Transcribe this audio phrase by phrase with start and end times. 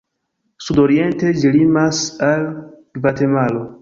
[0.67, 1.99] Sudoriente ĝi limas
[2.31, 2.49] al
[2.97, 3.63] Gvatemalo.